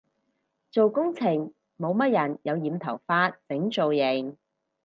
[0.71, 4.35] 做工程冇乜人有染頭髮整造型